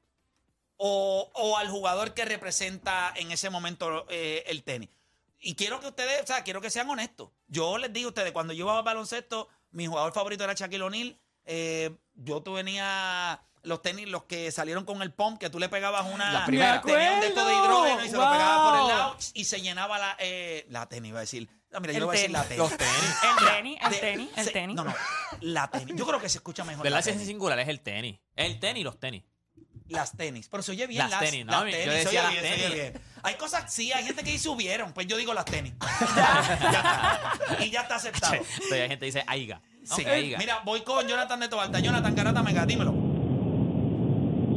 [0.77, 4.89] o, o al jugador que representa en ese momento eh, el tenis?
[5.39, 7.29] Y quiero que ustedes, o sea, quiero que sean honestos.
[7.47, 11.19] Yo les digo a ustedes, cuando yo jugaba baloncesto, mi jugador favorito era Shaquille O'Neal.
[11.45, 15.69] Eh, yo tú venía los tenis, los que salieron con el pump, que tú le
[15.69, 16.31] pegabas una.
[16.31, 16.81] Las primeras.
[16.83, 18.89] Tenía un de esto de hidrógeno y se lo pegaba por el Wow.
[18.89, 21.49] lado y se llenaba la, eh, la tenis, iba a decir.
[21.71, 22.57] No, mira, yo le voy a decir la tenis.
[22.57, 22.93] Los tenis.
[23.39, 24.75] El tenis, el tenis, el tenis.
[24.75, 24.95] No, no,
[25.41, 25.95] la tenis.
[25.97, 26.83] Yo creo que se escucha mejor.
[26.83, 26.99] ¿Verdad?
[26.99, 27.27] la tenis.
[27.27, 28.17] singular, es el tenis.
[28.35, 29.23] El tenis y los tenis.
[29.89, 30.47] Las tenis.
[30.49, 31.51] Pero se oye bien Las las, tenis, ¿no?
[31.51, 31.93] las Yo tenis.
[31.93, 32.73] decía se oye las bien, se oye tenis.
[32.93, 33.01] bien.
[33.23, 34.93] Hay cosas, sí, hay gente que dice hubieron.
[34.93, 35.73] Pues yo digo las tenis.
[36.15, 37.63] ya está.
[37.65, 38.33] Y ya está aceptado.
[38.35, 39.61] Entonces hay gente que dice aiga.
[39.83, 40.01] Sí.
[40.01, 40.37] Ok, aiga.
[40.39, 41.79] Mira, voy con Jonathan de Tobalta.
[41.79, 42.93] Jonathan Garata Mega, dímelo.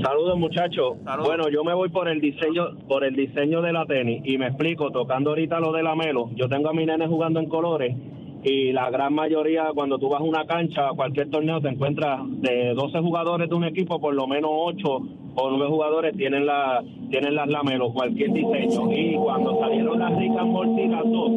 [0.03, 0.97] Saludos muchachos.
[1.05, 1.27] Saludos.
[1.29, 4.47] Bueno, yo me voy por el diseño, por el diseño de la tenis y me
[4.49, 4.91] explico.
[4.91, 7.97] Tocando ahorita lo de la Melo, yo tengo a mi nene jugando en colores
[8.45, 12.21] y la gran mayoría cuando tú vas a una cancha, a cualquier torneo te encuentras
[12.41, 14.89] de 12 jugadores de un equipo, por lo menos 8
[15.35, 18.93] o 9 jugadores tienen la tienen las lamelos, cualquier diseño.
[18.93, 20.13] Y cuando salieron las
[20.47, 21.31] Morty las dos,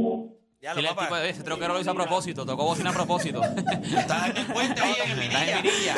[0.62, 1.20] Ya lo tipo papá.
[1.22, 3.42] de ese troquero lo hizo a propósito, tocó bocina a propósito.
[3.42, 5.96] Estás en el puente ahí en Estás en Minilla.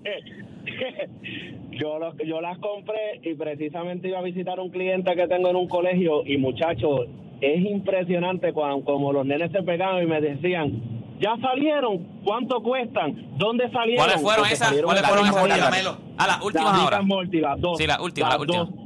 [0.00, 0.45] Minilla.
[1.72, 5.56] yo, lo- yo las compré y precisamente iba a visitar un cliente que tengo en
[5.56, 7.06] un colegio y muchachos,
[7.40, 10.72] es impresionante cuando como los nenes se pegaban y me decían,
[11.20, 13.38] ya salieron, ¿cuánto cuestan?
[13.38, 14.04] ¿Dónde salieron?
[14.04, 14.72] ¿Cuáles fueron Porque esas?
[14.82, 15.60] ¿Cuáles fueron esas.
[15.70, 15.96] Lamelo.
[16.18, 16.96] Ah, las últimas ahora.
[16.98, 17.78] and Morty, las dos.
[17.78, 18.68] Sí, las últimas, las últimas.
[18.70, 18.85] dos.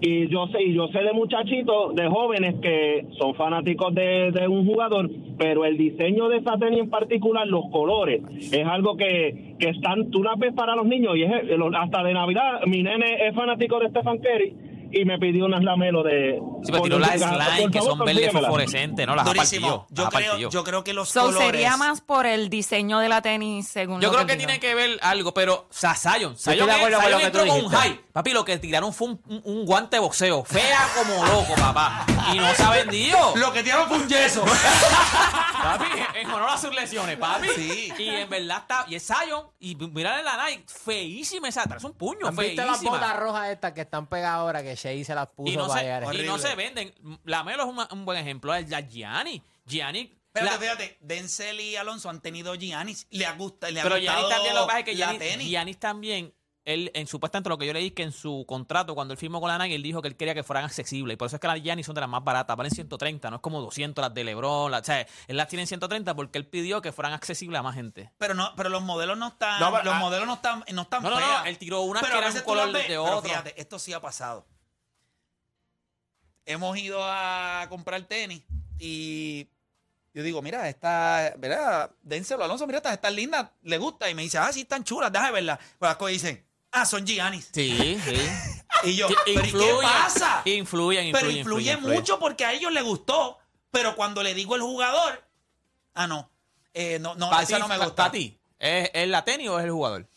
[0.00, 4.46] Y yo sé, y yo sé de muchachitos, de jóvenes que son fanáticos de, de
[4.46, 9.56] un jugador, pero el diseño de esa tenis en particular, los colores, es algo que,
[9.58, 11.32] que están, tú las ves para los niños y es
[11.76, 16.02] hasta de Navidad, mi nene es fanático de Stephen Curry y me pidió unas lamelo
[16.02, 16.40] de...
[16.62, 19.14] Sí, pero por tiró las favor, slime que son verdes fosforescentes, ¿no?
[19.16, 19.86] Las Durísimo.
[19.90, 21.46] Yo las creo, yo creo que los So, colores...
[21.46, 24.46] sería más por el diseño de la tenis, según Yo lo creo que dijo.
[24.46, 26.36] tiene que ver algo, pero, o sea, Zion.
[26.36, 28.00] Zion, que entró con un hype.
[28.12, 30.44] Papi, lo que tiraron fue un, un- un guante de boxeo.
[30.44, 32.04] Fea como loco, papá.
[32.32, 33.18] Y no se ha vendido.
[33.36, 34.44] Lo que tiraron fue un yeso.
[35.62, 35.84] Papi,
[36.20, 37.48] en honor a sus lesiones, papi.
[37.54, 37.92] Sí.
[37.98, 38.84] Y en verdad está.
[38.88, 39.46] Y es Zion.
[39.58, 41.64] Y mirar la Nike, feísima esa.
[41.64, 42.90] Es un puño, ¿Han visto las feísima.
[42.98, 45.80] botas rojas estas que están pegadas ahora que Shea se las puso Y no, para
[45.80, 46.02] se, llegar?
[46.02, 46.38] y no Horrible.
[46.38, 47.20] se venden.
[47.24, 48.54] La Melo es un, un buen ejemplo.
[48.54, 49.42] Es la Gianni.
[49.66, 50.14] Gianni.
[50.34, 53.06] Espérate, la- fíjate, Denzel y Alonso han tenido Giannis.
[53.10, 55.48] Le ha gustado, le ha pero gustado Giannis también lo que pasa es que Giannis.
[55.48, 56.34] Giannis también
[56.72, 59.48] él, en supuestamente lo que yo leí, que en su contrato, cuando él firmó con
[59.48, 61.14] la Nike, él dijo que él quería que fueran accesibles.
[61.14, 63.36] Y por eso es que las Giannis son de las más baratas, valen 130, no
[63.36, 64.70] es como 200 las de LeBron.
[64.70, 67.62] las- o sea, él las tiene en 130 porque él pidió que fueran accesibles a
[67.62, 68.12] más gente.
[68.18, 69.98] Pero no, pero los modelos no están, No, pero- los ah.
[69.98, 71.46] modelos no están, no están No, no, no, feas.
[71.46, 73.22] él tiró unas Pero que eran un color ves- de pero otro.
[73.22, 74.46] fíjate, esto sí ha pasado.
[76.46, 78.42] Hemos ido a comprar tenis
[78.78, 79.48] y
[80.14, 81.90] yo digo, mira, esta, ¿verdad?
[82.02, 84.08] Dénselo, Alonso, mira, estas están lindas, le gusta.
[84.08, 85.58] Y me dice, ah, sí, están chulas, déjame verlas.
[85.78, 87.48] Pues las cosas dicen, ah, son Giannis.
[87.52, 88.14] Sí, sí.
[88.84, 90.42] Y yo, ¿pero y qué pasa?
[90.44, 91.98] Influyen, influyen, Pero influye influyen.
[91.98, 93.38] mucho porque a ellos les gustó.
[93.72, 95.26] Pero cuando le digo el jugador,
[95.94, 96.30] ah, no,
[96.74, 97.94] eh, no, no, Para esa ti, no me gusta.
[98.04, 100.08] pa' ti, ¿es, ¿es la tenis o es el jugador?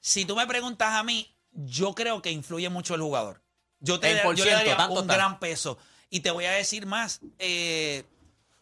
[0.00, 3.42] Si tú me preguntas a mí, yo creo que influye mucho el jugador.
[3.80, 5.76] Yo te yo le ciento, daría tanto un gran peso.
[6.08, 7.20] Y te voy a decir más.
[7.38, 8.04] eh,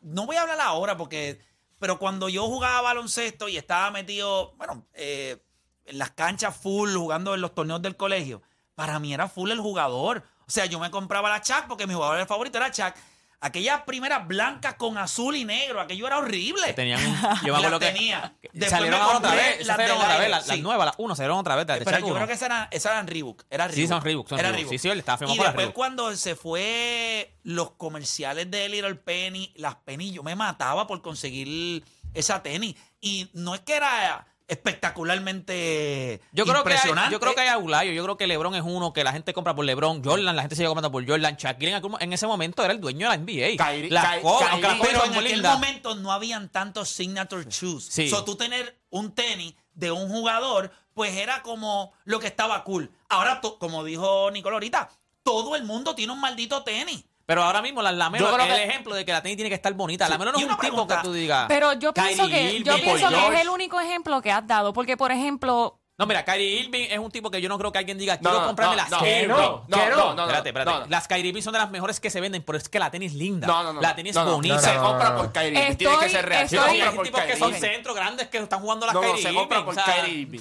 [0.00, 1.40] no voy a hablar ahora porque.
[1.78, 5.38] Pero cuando yo jugaba baloncesto y estaba metido, bueno, eh,
[5.86, 8.42] en las canchas full, jugando en los torneos del colegio,
[8.74, 10.24] para mí era full el jugador.
[10.46, 12.94] O sea, yo me compraba la Chuck porque mi jugador favorito era Chuck.
[13.40, 16.72] Aquellas primeras blancas con azul y negro, aquello era horrible.
[16.72, 16.98] Tenían
[17.44, 18.34] yo me acuerdo que, tenía.
[18.40, 21.66] Después salieron otra vez, las salieron otra vez, las, nuevas, las uno, salieron otra vez.
[21.66, 22.14] las Pero yo uno.
[22.14, 23.42] creo que esas eran, esas eran Reebok.
[23.50, 24.70] Era Sí, son Reebok, son Era Reebok.
[24.70, 25.74] Sí, sí, él estaba firmado Y después Reebok.
[25.74, 31.84] cuando se fue los comerciales de Little Penny, las Penny, yo me mataba por conseguir
[32.14, 32.76] esa tenis.
[33.02, 37.12] Y no es que era espectacularmente Yo creo, que hay, impresionante.
[37.12, 37.92] yo creo que hay aulayo.
[37.92, 40.02] Yo creo que LeBron es uno que la gente compra por LeBron.
[40.04, 41.36] Jordan, la gente sigue comprando por Jordan.
[41.36, 43.56] Shaquille en, ese momento era el dueño de la NBA.
[43.56, 44.48] Kyrie- las Kyrie- cosas
[44.82, 47.84] Pero en aquel momento no habían tantos signature shoes.
[47.90, 48.08] Sí.
[48.08, 52.90] So, tú tener un tenis de un jugador, pues era como lo que estaba cool.
[53.08, 54.90] Ahora, como dijo Nicolo ahorita,
[55.22, 57.04] todo el mundo tiene un maldito tenis.
[57.26, 59.36] Pero ahora mismo las Lamelo Yo es creo el que- ejemplo de que la tenis
[59.36, 60.08] tiene que estar bonita.
[60.08, 61.46] Lamelo no es un tipo que tú digas.
[61.48, 64.72] Pero yo pienso que, yo pienso que es el único ejemplo que has dado.
[64.72, 67.78] Porque, por ejemplo, No, mira, Kyrie Irving es un tipo que yo no creo que
[67.78, 70.48] alguien diga, quiero no, comprarme no, las no, Kyrie no, no, no, no, no, espérate,
[70.48, 70.70] espérate.
[70.72, 70.86] no, no.
[70.88, 73.12] Las Kyrie Irving son de las mejores que se venden, pero es que la tenis
[73.12, 73.46] es linda.
[73.46, 73.80] No, no, no.
[73.80, 74.58] La tenis no, es no, bonita.
[74.58, 75.32] Se no, compra no, por.
[75.32, 75.76] Kyrie Irving.
[75.76, 76.48] Tiene que ser real.
[76.48, 79.06] Se compra hay por tipos que son centros grandes que están jugando las No, no,
[79.06, 80.40] Kyrie se compra por o sea, Kyrie Irving,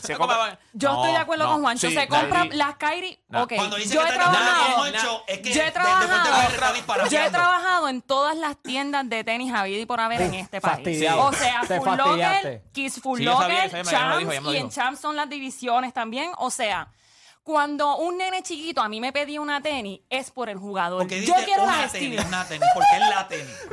[0.73, 1.51] yo No, estoy de acuerdo no.
[1.51, 1.87] con Juancho.
[1.87, 3.19] sí, se compra Kyrie- las Kyrie.
[3.29, 3.43] No.
[3.43, 4.85] Ok, Cuando dice yo que he trabajado.
[5.27, 7.09] Es que yo he trabajado.
[7.11, 10.59] Yo he trabajado en todas las tiendas de tenis habido y por haber en este
[10.59, 11.07] país.
[11.15, 12.63] O sea, Full Locker.
[12.71, 14.69] Kiss Full Locker, Champs y en.
[14.71, 15.42] Champs son las divisiones
[15.93, 16.31] también.
[16.37, 16.87] O sea,
[17.43, 20.99] cuando un nene chiquito a mí me pedía una tenis, es por el jugador.
[20.99, 23.55] Porque Yo dice quiero una tenis, una tenis, porque es la tenis.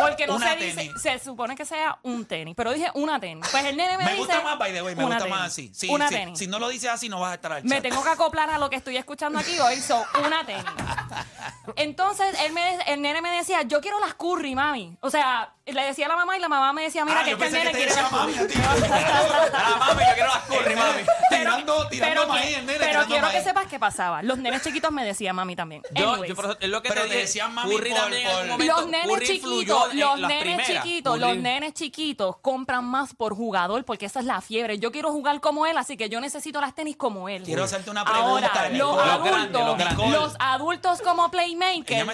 [0.00, 0.92] Porque no una se dice, tenis.
[1.00, 3.46] se supone que sea un tenis, pero dije una tenis.
[3.50, 4.18] Pues el nene me, Me dice.
[4.24, 5.38] gusta más, by the way, me una gusta tenis.
[5.40, 5.70] más así.
[5.72, 6.14] Sí, una sí.
[6.16, 6.38] tenis.
[6.38, 7.82] Si no lo dices así, no vas a estar al Me chat.
[7.84, 10.64] tengo que acoplar a lo que estoy escuchando aquí hoy, so, una tenis.
[11.76, 14.96] Entonces, él me, el nene me decía, yo quiero las curry, mami.
[15.00, 17.30] O sea, le decía a la mamá y la mamá me decía, mira, Ah, que
[17.30, 18.44] yo es que el pensé nene que quiere las mami, curry.
[18.44, 18.54] a ti.
[19.54, 21.02] Ah, mami, yo quiero las curry, mami.
[21.30, 24.22] Tirando, tirando Pero, maíz, el nene, pero tirando quiero que sepas qué pasaba.
[24.22, 25.82] Los nenes chiquitos me decían mami también.
[25.92, 26.28] Yo, Anyways.
[26.28, 28.66] yo por eso- es lo que Pero te, te decían mami Curry por- también en
[28.68, 30.66] los nenes chiquitos, los nenes primeras.
[30.66, 34.78] chiquitos, Curry- los nenes chiquitos compran más por jugador porque esa es la fiebre.
[34.78, 37.42] Yo quiero jugar como él, así que yo necesito las tenis como él.
[37.42, 42.04] Quiero hacerte una pregunta, los adultos, los adultos como playmaker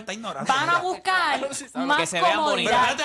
[0.46, 1.40] van a buscar
[1.74, 2.96] más Que se vean Pero comodidad.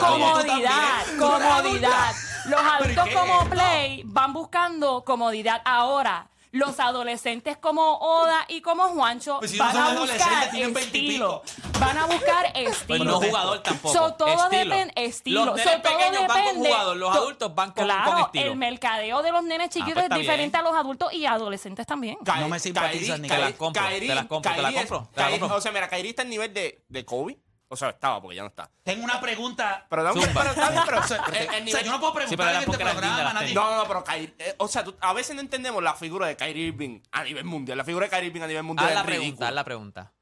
[0.00, 2.14] Adultos comodidad, comodidad.
[2.46, 5.62] Los ¿Pero adultos como play van buscando comodidad.
[5.64, 10.26] Ahora, los adolescentes como Oda y como Juancho Pues si no van son a adolescentes,
[10.26, 11.42] buscar tienen 20 y estilo.
[11.80, 12.86] Van a buscar estilo.
[12.88, 13.94] Pues no jugador tampoco.
[13.94, 14.50] So, todo estilo.
[14.50, 15.44] depende estilo.
[15.46, 18.10] Los So, nenes todo pequeños van con depende- jugador, los to- adultos van con, claro,
[18.12, 18.46] con estilo.
[18.50, 20.66] el mercadeo de los nenes Ah, chiquitos pues es diferente bien.
[20.66, 22.18] a los adultos y adolescentes también.
[22.22, 25.20] No me simpatizas, ni Te las Kyrie- compro, te las compro, te es- compro, te
[25.22, 25.56] las Kyrie- compro.
[25.56, 27.38] O sea, mira, Kyrie está en nivel de, de Kobe.
[27.72, 28.70] O sea, estaba porque ya no está.
[28.82, 29.86] Tengo una pregunta.
[29.88, 30.42] Pero, dame- Zumba.
[30.42, 32.36] pero, bien, pero, O sea, el- el o sea, nivel- yo no puedo Sí, pero
[32.36, 33.54] preguntar era en este eran lindas programa, las nadie.
[33.54, 36.26] No, no, no, pero Kyrie, eh, o sea, tú- a veces no entendemos la figura
[36.26, 37.78] de Kyrie Irving a nivel mundial.
[37.78, 40.12] La figura de Kyrie Irving a nivel mundial Haz la es pregunta, haz la pregunta.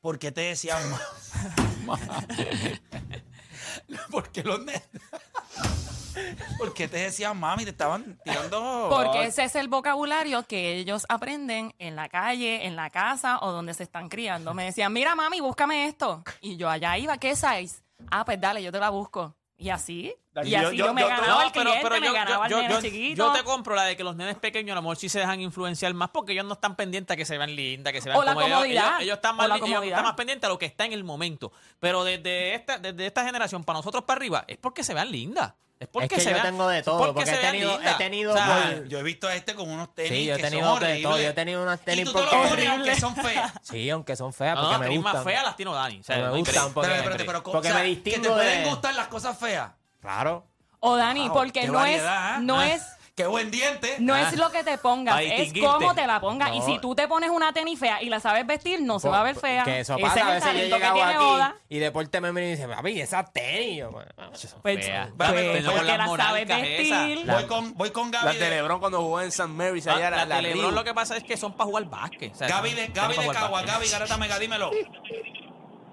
[0.00, 0.80] ¿Por qué te decían
[4.10, 4.88] ¿Por qué los nenes?
[6.58, 7.64] ¿Por qué te decían mami?
[7.64, 8.88] Te estaban tirando.
[8.90, 13.52] Porque ese es el vocabulario que ellos aprenden en la calle, en la casa o
[13.52, 14.52] donde se están criando.
[14.54, 16.22] Me decían, mira mami, búscame esto.
[16.40, 17.82] Y yo allá iba, ¿qué size?
[18.10, 19.34] Ah, pues dale, yo te la busco.
[19.60, 20.14] Y así.
[20.42, 22.68] Y Yo- así yo, yo- me yo- ganaba No, el cliente, me ganaba el nene
[22.74, 23.26] yo- chiquito.
[23.26, 25.40] yo te compro la de que los nenes pequeños a lo mejor sí se dejan
[25.42, 28.18] influenciar más porque ellos no están pendientes a que se vean lindas, que se vean
[28.18, 28.86] O la como ellos- comodidad.
[28.92, 29.98] Ellos, ellos están más, la li- ellos comodidad.
[29.98, 31.52] están más pendientes a lo que está en el momento.
[31.78, 35.52] Pero desde esta, desde esta generación para nosotros para arriba es porque se vean lindas.
[35.80, 37.94] Es porque Es que se yo vean, tengo de todo, porque porque he tenido- he
[37.94, 40.36] tenido O sea, por- yo he visto a este con unos tenis Sí, yo he
[40.36, 41.18] que tenido son de todo.
[41.18, 43.52] Yo he tenido unas tenis y tú por- te pones aunque son feas.
[43.62, 45.32] Sí, aunque son feas, no, porque no, me tenis más gustan.
[45.32, 46.00] feas las tiene Dani.
[46.00, 48.34] O sea, Me gustan, porque- Pero, espérate, pero, porque o sea, me que te distingo
[48.34, 49.70] pueden de- gustar las cosas feas.
[50.02, 50.46] Claro.
[50.80, 52.06] O Dani, Wow, porque no es, ¿eh?
[52.42, 52.82] no Ah, es,
[53.20, 53.96] Qué buen diente.
[53.98, 54.22] No Ah.
[54.22, 55.68] es lo que te pongas, Para es distinguirte.
[55.74, 56.54] cómo te la pongas.
[56.54, 56.64] Y No.
[56.66, 59.22] si tú te pones una tenis fea y la sabes vestir, no se va a
[59.24, 59.62] ver fea.
[59.64, 60.20] Que eso Ese pasa.
[60.20, 61.56] es A el veces yo he talento que llegado tiene aquí Oda.
[61.68, 63.76] y Deporte me mira y dice, papi, esa tenis.
[63.78, 65.08] Yo, bueno, Pues, feas.
[65.16, 67.06] pues, Tenemos porque las la sabes monarcas esas.
[67.06, 67.26] vestir.
[67.30, 68.24] Voy con, voy con Gaby.
[68.24, 69.48] Las de de- LeBron cuando jugó en St.
[69.48, 70.10] Mary's La, allá.
[70.10, 72.32] la la de LeBron lo que pasa es que son para jugar básquet.
[72.32, 73.50] o sea, Gaby de, son Gaby pa' de jugar Cagua.
[73.60, 73.74] básquet.
[73.74, 74.70] Gaby, Garata Mega, dímelo.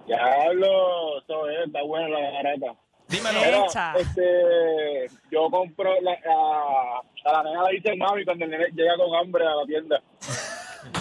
[0.08, 2.80] Diablo, eso es, está buena la garata.
[3.10, 3.66] Dímelo.
[3.98, 8.96] Este, yo compro la, a, a la nena le dice mami cuando el nene llega
[8.98, 10.02] con hambre a la tienda.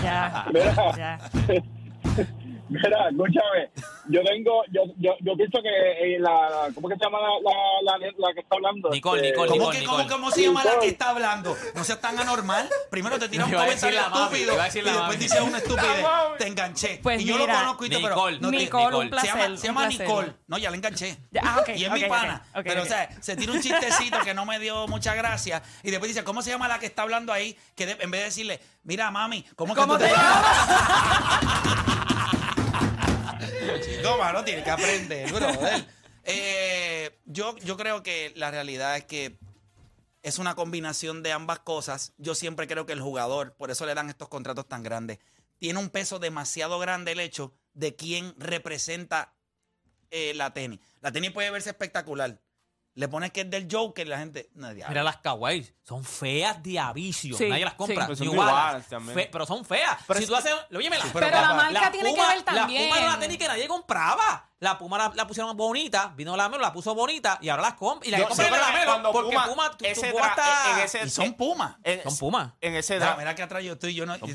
[0.03, 1.19] Ya, Mira, ya.
[2.69, 3.71] Mira, escúchame.
[4.09, 7.99] Yo tengo, yo, yo, yo pienso que eh, la, ¿cómo que se llama la, la,
[7.99, 8.91] la, la que está hablando?
[8.91, 10.15] Nicole, Este, Nicole, ¿Cómo, Nicole, que, cómo, Nicole.
[10.15, 11.57] cómo se llama la que está hablando?
[11.75, 12.69] No seas tan anormal.
[12.89, 16.07] Primero te tira un comentario estúpido y después dices una estupidez.
[16.39, 17.01] Te enganché.
[17.03, 19.27] Pues y yo mira, lo conozco y todo, pero Nicole, no te- Nicole, un se
[19.27, 20.07] llama, se llama un placer.
[20.07, 20.33] Nicole.
[20.47, 21.17] No, ya la enganché.
[21.33, 22.43] Ya, ah, ok, y es ok, mi pana.
[22.55, 25.63] ok, pero, o sea, se tira un chistecito que no me dio mucha gracia.
[25.83, 27.59] Y después dice, ¿cómo se llama la que está hablando ahí?
[27.75, 30.15] Que de- en vez de decirle, mira, mami, ¿cómo, que ¿Cómo tú te te
[33.81, 35.87] Chico, mano, que aprender, brother.
[36.25, 39.39] Eh, yo, yo creo que la realidad es que
[40.23, 42.13] es una combinación de ambas cosas.
[42.19, 45.19] Yo siempre creo que el jugador, por eso le dan estos contratos tan grandes,
[45.59, 49.35] tiene un peso demasiado grande el hecho de quién representa
[50.11, 50.81] eh, la tenis.
[51.01, 52.41] La tenis puede verse espectacular.
[52.97, 54.49] Le pones que es del Joker, la gente.
[54.55, 54.89] No, diablo.
[54.89, 57.37] Mira las kawaii, son feas de avicio.
[57.37, 58.05] Sí, Nadie las compra.
[58.05, 58.07] sí.
[58.07, 58.87] Pues son iguales.
[59.15, 59.99] Fe- pero son feas.
[60.07, 60.55] Pero si es- tú haces.
[60.75, 62.89] Óyeme, Sí, Pero la marca tiene que ver también.
[62.89, 64.51] La Puma era una tenis que nadie compraba.
[64.59, 67.75] La Puma la, la pusieron bonita, vino la Melo, la puso bonita y ahora las
[67.75, 68.09] compra.
[68.09, 70.73] Y la sé la Melo cuando porque Puma- Puma, tu, tu ese Puma está.
[70.73, 71.77] en ese- Y son Pumas.
[71.85, 72.57] En, Son Puma.
[72.63, 73.19] En ese draft.
[73.19, 74.17] mira que atrás yo estoy, yo no.
[74.19, 74.33] Son No,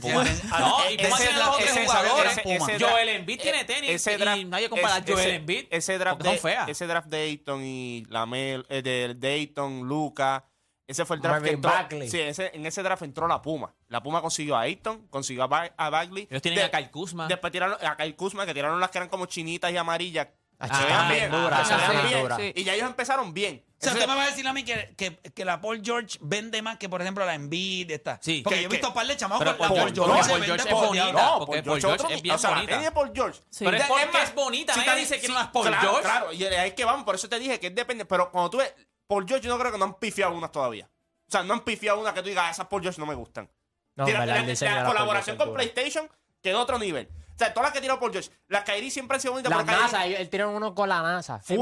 [0.91, 2.31] y Puma tiene los otros ese- jugadores.
[2.33, 2.71] ese- Puma.
[2.71, 5.97] ese Joel Embiid tiene tenis ese y nadie compara ese- a Joel ese- Embiid Ese
[5.97, 6.69] draft, son feas.
[6.69, 10.45] ese draft de Ayton y Lamel, eh, de Dayton, Luca,
[10.91, 11.71] ese fue el draft que Marvin entró.
[11.71, 12.09] Bagley.
[12.09, 13.73] Sí, ese, en ese draft entró la Puma.
[13.87, 16.27] La Puma consiguió a Ayton, consiguió a, Ba- a Bagley.
[16.29, 17.27] Ellos tienen De- a Kyle Kuzma.
[17.27, 20.27] Después tiraron a Kyle Kuzma, que tiraron las que eran como chinitas y amarillas.
[20.63, 22.27] Ah, Se bien, dura, que se sí, bien.
[22.37, 22.53] Sí.
[22.61, 23.65] Y ya ellos empezaron bien.
[23.65, 26.19] O sea, usted me va a decir a mí que, que, que la Paul George
[26.21, 28.19] vende más que, por ejemplo, la Envid esta.
[28.21, 28.41] Sí.
[28.43, 30.55] Porque ¿Qué- yo he visto un par de chamacos Pero con la Paul George- Paul
[30.55, 31.11] es bonita.
[31.13, 32.77] No, porque Paul Paul George, otro- es bien o sea, bonita.
[32.79, 33.39] de Paul George.
[33.49, 33.65] Sí.
[33.65, 34.73] Pero es porque más, es bonita.
[34.75, 36.01] si Nadie dice que no es Paul claro, George.
[36.03, 38.05] Claro, y ahí es que vamos, por eso te dije que es depende.
[38.05, 38.71] Pero cuando tú ves,
[39.11, 40.89] Paul George, yo no creo que no han pifiado unas todavía.
[41.27, 43.13] O sea, no han pifiado una que tú digas, "Ah, esas Paul George no me
[43.13, 43.49] gustan.
[43.97, 45.53] No, Tira- la, la colaboración con.
[45.53, 46.09] PlayStation
[46.41, 47.09] quedó a otro nivel.
[47.35, 49.51] O sea, todas las que tiró Paul George, las Kairi siempre han sido bonitas.
[49.51, 51.39] La NASA, él tiene uno con la NASA.
[51.39, 51.57] Full.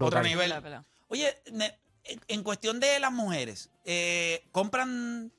[0.00, 0.52] Otro nivel.
[1.08, 1.76] Oye, ne-
[2.28, 5.32] en- cuestión de las mujeres, eh, compran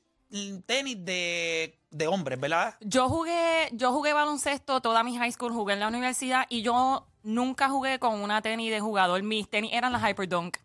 [0.66, 2.74] tenis de, de hombres, ¿verdad?
[2.80, 7.06] Yo jugué, yo jugué baloncesto toda mi high school, jugué en la universidad y yo
[7.22, 9.22] nunca jugué con una tenis de jugador.
[9.22, 10.58] Mis tenis eran las Hyperdunk.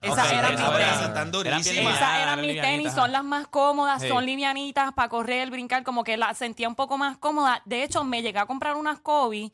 [0.00, 0.86] Esas eran mis tenis.
[1.00, 1.64] están Eran durísimas.
[1.64, 2.96] bien Esas eran mis livianitas, tenis, ajá.
[3.02, 4.08] son las más cómodas, Sí.
[4.08, 7.60] son livianitas para correr, brincar, como que las sentía un poco más cómodas.
[7.64, 9.52] De hecho, me llegué a comprar unas Kobe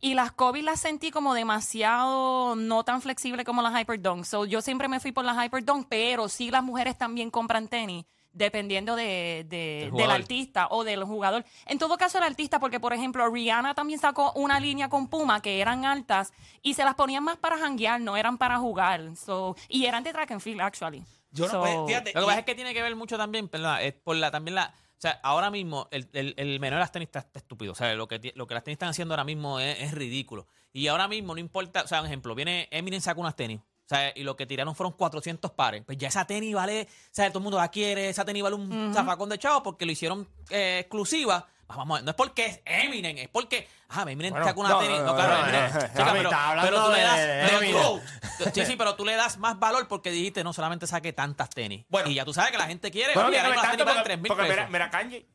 [0.00, 4.24] y las Kobe las sentí como demasiado no tan flexibles como las Hyperdunk.
[4.24, 8.04] So, yo siempre me fui por las Hyperdunk, pero sí las mujeres también compran tenis
[8.32, 11.44] dependiendo de, de- Del artista o del jugador.
[11.66, 15.40] En todo caso, el artista, porque por ejemplo, Rihanna también sacó una línea con Puma
[15.42, 19.16] que eran altas y se las ponían más para janguear, no eran para jugar.
[19.16, 21.04] So, y eran de track and field, actually.
[21.30, 22.12] Yo no, So- pues, fíjate.
[22.14, 23.82] Lo que pasa es que tiene que ver mucho también, ¿verdad?
[23.84, 24.74] Es por la, también la.
[24.96, 27.70] O sea, ahora mismo el, el, el menor de las tenis está, estúpido.
[27.70, 30.48] O sea, lo que, lo que las tenis están haciendo ahora mismo es, es ridículo.
[30.72, 31.82] Y ahora mismo no importa.
[31.82, 33.60] O sea, un ejemplo, viene Eminem saca unas tenis.
[33.90, 35.82] O sea, y lo que tiraron fueron 400 pares.
[35.86, 36.82] Pues ya esa tenis vale.
[36.82, 38.10] O sea, todo el mundo la quiere.
[38.10, 41.46] Esa tenis vale un zafacón de chavo porque lo hicieron eh, exclusiva.
[41.68, 43.66] Vamos, a- no es porque es Eminem, es porque.
[43.88, 45.00] Ah, Eminem Bueno, saca una no, tenis.
[45.00, 45.62] no, claro, no, Eminem.
[45.72, 46.30] no, Chica, pero,
[46.62, 47.16] pero tú le das.
[47.16, 48.00] de pero
[48.38, 51.48] tú- sí, sí, pero tú le das más valor porque dijiste no solamente saque tantas
[51.50, 51.86] tenis.
[51.88, 52.10] Bueno.
[52.10, 53.14] y ya tú sabes que la gente quiere.
[53.14, 54.56] Bueno, oye, tenis porque, 3 mil porque pesos.
[54.56, 55.26] mira, mira Kanye.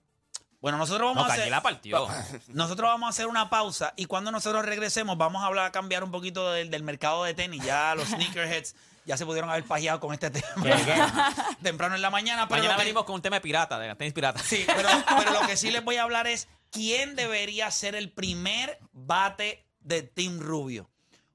[0.64, 1.52] Bueno, nosotros vamos No, a hacer.
[1.52, 2.08] la partió.
[2.48, 6.06] Nosotros vamos a hacer una pausa y cuando nosotros regresemos vamos a hablar, a cambiar
[6.06, 7.62] un poquito del, del mercado de tenis.
[7.66, 8.74] Ya los sneakerheads
[9.06, 10.48] ya se pudieron haber pajeado con este tema
[11.62, 12.48] temprano en la mañana.
[12.48, 14.42] Pero Mañana que- venimos con un tema de pirata, de tenis piratas.
[14.44, 18.10] Sí, pero, pero lo que sí les voy a hablar es quién debería ser el
[18.10, 20.90] primer bate de Team Rubio.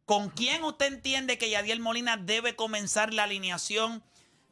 [0.07, 4.03] ¿Con quién usted entiende que Yadiel Molina debe comenzar la alineación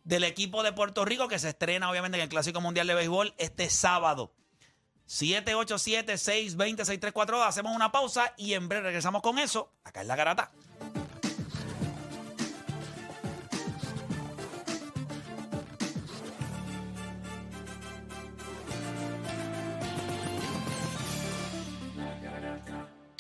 [0.04, 3.32] del equipo de Puerto Rico que se estrena obviamente en el Clásico Mundial de Béisbol
[3.38, 4.34] este sábado?
[5.08, 7.46] 787-620-6342.
[7.46, 9.72] Hacemos una pausa y en breve regresamos con eso.
[9.84, 10.50] Acá es la garata.